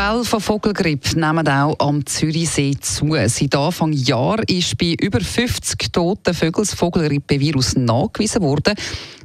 Fälle 0.00 0.24
von 0.24 0.40
Vogelgrippe 0.40 1.20
nehmen 1.20 1.46
auch 1.46 1.78
am 1.78 2.06
Zürichsee 2.06 2.74
zu. 2.80 3.14
Seit 3.26 3.54
Anfang 3.54 3.92
Jahr 3.92 4.38
ist 4.48 4.78
bei 4.78 4.96
über 4.98 5.20
50 5.20 5.92
toten 5.92 6.32
Vögeln 6.32 6.64
das 6.64 6.72
Vogelgrippevirus 6.72 7.76
nachgewiesen 7.76 8.40
worden. 8.40 8.76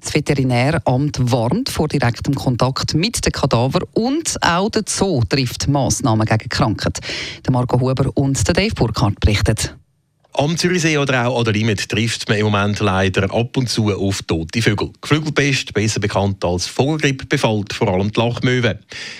Das 0.02 0.14
Veterinäramt 0.14 1.32
warnt 1.32 1.70
vor 1.70 1.88
direktem 1.88 2.36
Kontakt 2.36 2.94
mit 2.94 3.26
den 3.26 3.32
Kadavern 3.32 3.84
und 3.94 4.36
auch 4.42 4.70
der 4.70 4.84
Zoo 4.86 5.24
trifft 5.24 5.70
Massnahmen 5.70 6.26
gegen 6.26 6.50
Krankheit. 6.50 7.00
Der 7.46 7.54
Marco 7.54 7.80
Huber 7.80 8.12
und 8.14 8.46
der 8.46 8.54
Dave 8.54 8.76
Burkhardt 8.76 9.22
berichten. 9.22 9.85
Am 10.38 10.58
Zürichsee 10.58 10.98
oder 10.98 11.28
auch 11.28 11.38
an 11.38 11.46
der 11.46 11.54
Limit 11.54 11.88
trifft 11.88 12.28
man 12.28 12.38
im 12.38 12.44
Moment 12.48 12.82
leider 12.82 13.34
ab 13.34 13.56
und 13.56 13.70
zu 13.70 13.90
auf 13.94 14.22
tote 14.24 14.62
Vögel. 14.62 14.92
Geflügelpest, 15.00 15.74
besser 15.74 16.02
bekannt 16.02 16.44
als 16.44 16.68
Vogelgrippe, 16.68 17.26
befällt 17.26 17.72
vor 17.72 17.88
allem 17.88 18.12
die 18.12 18.20
Lachmöwe. 18.20 18.80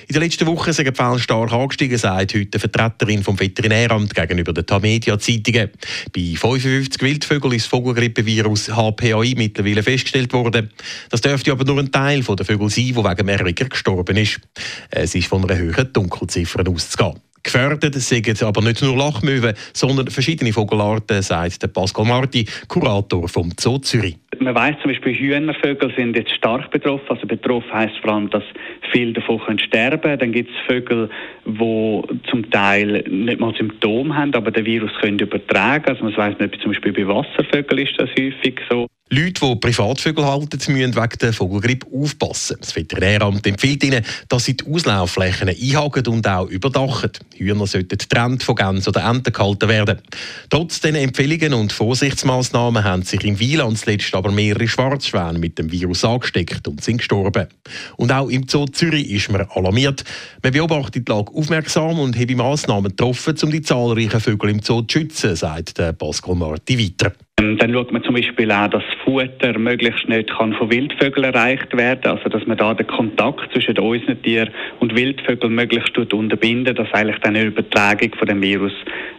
In 0.10 0.14
den 0.14 0.22
letzten 0.22 0.46
Wochen 0.46 0.74
sind 0.74 0.90
die 0.90 0.94
Fälle 0.94 1.20
stark 1.20 1.54
angestiegen, 1.54 1.98
sagt 1.98 2.36
heute 2.36 2.50
eine 2.52 2.60
Vertreterin 2.60 3.24
vom 3.24 3.40
Veterinäramt 3.40 4.14
gegenüber 4.14 4.52
den 4.52 4.66
Tamedia-Zeitungen. 4.66 5.70
Bei 6.14 6.36
55 6.36 7.02
Wildvögeln 7.02 7.54
ist 7.54 7.64
das 7.64 7.70
Vogelgrippevirus 7.70 8.68
HPAI 8.76 9.36
mittlerweile 9.38 9.84
festgestellt 9.84 10.34
worden. 10.34 10.70
Das 11.12 11.22
dürfte 11.22 11.54
aber 11.54 11.64
nur 11.64 11.80
ein 11.80 11.94
Teil 11.94 12.24
der 12.24 12.46
Vögel 12.46 12.70
sein, 12.70 12.94
der 12.94 13.04
wegen 13.06 13.30
Erreger 13.30 13.70
gestorben 13.70 14.18
ist. 14.18 14.42
Es 14.90 15.16
ist 15.16 15.28
von 15.28 15.50
einer 15.50 15.58
höheren 15.58 15.94
Dunkelziffer 15.94 16.68
auszugehen. 16.68 17.22
Gefährdet 17.46 17.94
sind 18.02 18.42
aber 18.42 18.62
nicht 18.62 18.82
nur 18.82 18.98
Lachmöwen, 18.98 19.54
sondern 19.72 20.10
verschiedene 20.10 20.52
Vogelarten, 20.52 21.22
sagt 21.22 21.72
Pascal 21.74 22.04
Marti, 22.04 22.48
Kurator 22.68 23.30
vom 23.30 23.54
Zoo 23.60 23.78
Zürich. 23.78 24.18
Man 24.40 24.56
weiß 24.56 24.76
zum 24.82 24.92
Beispiel, 24.92 25.14
Hühnervögel 25.14 25.94
sind 25.96 26.16
jetzt 26.16 26.34
stark 26.34 26.72
betroffen. 26.72 27.06
Also 27.10 27.28
betroffen 27.28 27.74
heißt 27.74 27.98
vor 28.02 28.14
allem, 28.14 28.30
dass 28.30 28.44
viele 28.92 29.14
davon 29.14 29.40
können 29.40 29.60
sterben 29.60 30.02
können. 30.02 30.20
Dann 30.20 30.32
gibt 30.32 30.50
es 30.50 30.56
Vögel, 30.68 31.10
die 31.46 32.02
zum 32.30 32.50
Teil 32.50 33.04
nicht 33.08 33.40
mal 33.40 33.54
Symptome 33.56 34.16
haben, 34.16 34.34
aber 34.34 34.52
den 34.52 34.66
Virus 34.66 34.92
können 35.02 35.20
übertragen. 35.20 35.86
Also 35.88 36.04
man 36.04 36.16
weiß 36.16 36.40
nicht, 36.40 36.62
zum 36.62 36.72
Beispiel 36.72 36.94
bei 36.94 37.08
Wasservögeln 37.08 37.86
ist 37.86 38.00
das 38.00 38.10
häufig 38.12 38.60
so. 38.70 38.88
Leute, 39.12 39.46
die 39.46 39.56
Privatvögel 39.58 40.26
halten, 40.26 40.58
müssen 40.74 40.96
wegen 40.96 41.18
der 41.22 41.32
Vogelgrippe 41.32 41.86
aufpassen. 41.94 42.58
Das 42.60 42.76
Veterinäramt 42.76 43.46
empfiehlt 43.46 43.84
ihnen, 43.84 44.04
dass 44.30 44.46
sie 44.46 44.58
die 44.58 44.66
Auslaufflächen 44.66 45.48
einhaken 45.48 46.08
und 46.08 46.28
auch 46.28 46.50
überdachen. 46.50 47.12
Hühner 47.36 47.68
sollten 47.68 48.00
getrennt 48.00 48.42
von 48.42 48.56
Gänsen 48.56 48.90
oder 48.90 49.08
Enten 49.08 49.32
gehalten 49.32 49.70
werden. 49.70 50.02
Trotz 50.50 50.82
dieser 50.82 51.00
Empfehlungen 51.00 51.54
und 51.54 51.72
Vorsichtsmaßnahmen 51.72 52.84
haben 52.84 53.04
sich 53.04 53.24
im 53.24 53.40
Wieland 53.40 53.78
zuletzt 53.78 54.08
aber 54.26 54.34
mehrere 54.34 54.68
Schwarzschwäne 54.68 55.38
mit 55.38 55.60
dem 55.60 55.72
Virus 55.72 56.04
angesteckt 56.04 56.68
und 56.68 56.82
sind 56.82 56.98
gestorben. 56.98 57.48
Und 57.96 58.12
auch 58.12 58.28
im 58.30 58.48
Zoo 58.48 58.66
Zürich 58.66 59.12
ist 59.12 59.32
man 59.32 59.46
alarmiert. 59.54 60.04
Man 60.42 60.52
beobachtet 60.52 61.08
die 61.08 61.12
Lage 61.12 61.32
aufmerksam 61.32 62.00
und 62.00 62.20
habe 62.20 62.36
Maßnahmen 62.36 62.90
getroffen, 62.90 63.36
um 63.44 63.52
die 63.52 63.62
zahlreichen 63.62 64.20
Vögel 64.20 64.50
im 64.50 64.62
Zoo 64.62 64.82
zu 64.82 65.00
schützen, 65.00 65.36
sagt 65.36 65.76
Pascal 66.00 66.36
Marti 66.36 66.80
weiter. 66.80 67.14
Ähm, 67.40 67.58
dann 67.60 67.72
schaut 67.72 67.92
man 67.92 68.04
zum 68.04 68.16
Beispiel 68.16 68.52
auch, 68.52 68.70
dass 68.70 68.84
Futter 69.04 69.60
möglichst 69.60 70.10
nicht 70.10 70.32
kann 70.32 70.54
von 70.54 70.72
Wildvögeln 70.72 71.26
erreicht 71.26 71.76
werden 71.78 72.06
also 72.06 72.30
dass 72.30 72.48
man 72.48 72.58
da 72.58 72.74
den 72.74 72.88
Kontakt 72.88 73.52
zwischen 73.54 73.78
unseren 73.78 74.22
Tieren 74.24 74.50
und 74.80 74.96
Wildvögeln 74.96 75.54
möglichst 75.54 75.98
unterbinden, 75.98 76.74
dass 76.74 76.92
eigentlich 76.94 77.22
eine 77.24 77.44
Übertragung 77.44 78.16
von 78.18 78.28
dem 78.28 78.42
Virus 78.42 78.74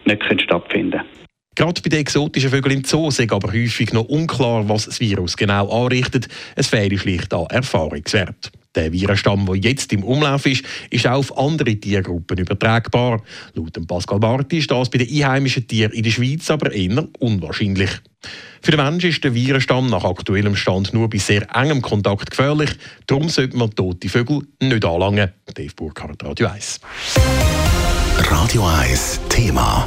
nicht 0.05 0.41
stattfinden 0.41 0.99
kann. 0.99 1.26
Gerade 1.57 1.81
bei 1.81 1.89
den 1.89 2.01
exotischen 2.01 2.51
Vögeln 2.51 2.77
im 2.77 2.83
Zoo 2.83 3.07
ist 3.07 3.19
aber 3.31 3.51
häufig 3.51 3.91
noch 3.91 4.05
unklar, 4.05 4.69
was 4.69 4.85
das 4.85 4.99
Virus 4.99 5.35
genau 5.35 5.67
anrichtet. 5.85 6.27
Es 6.55 6.67
fehle 6.67 6.99
schlicht 6.99 7.33
an 7.33 7.47
Erfahrungswert. 7.49 8.51
Der 8.75 8.93
Virenstamm, 8.93 9.43
der 9.47 9.55
jetzt 9.55 9.91
im 9.91 10.03
Umlauf 10.03 10.45
ist, 10.45 10.63
ist 10.91 11.07
auch 11.07 11.17
auf 11.17 11.35
andere 11.35 11.75
Tiergruppen 11.75 12.37
übertragbar. 12.37 13.23
Laut 13.55 13.87
Pascal 13.87 14.19
Marti 14.19 14.59
ist 14.59 14.69
das 14.69 14.91
bei 14.91 14.99
den 14.99 15.09
einheimischen 15.09 15.67
Tieren 15.67 15.93
in 15.93 16.03
der 16.03 16.11
Schweiz 16.11 16.47
aber 16.51 16.71
eher 16.71 17.07
unwahrscheinlich. 17.17 17.89
Für 18.61 18.69
den 18.69 18.85
Menschen 18.85 19.09
ist 19.09 19.23
der 19.23 19.33
Virenstamm 19.33 19.89
nach 19.89 20.03
aktuellem 20.03 20.55
Stand 20.55 20.93
nur 20.93 21.09
bei 21.09 21.17
sehr 21.17 21.47
engem 21.55 21.81
Kontakt 21.81 22.29
gefährlich. 22.29 22.69
Darum 23.07 23.29
sollte 23.29 23.57
man 23.57 23.71
tote 23.71 24.09
Vögel 24.09 24.41
nicht 24.61 24.85
anlangen. 24.85 25.31
Dave 25.55 25.73
Burkhardt, 25.75 26.23
Radio 26.23 26.49
1. 26.49 26.81
Radio 28.29 28.63
1 28.63 29.21
Thema. 29.29 29.86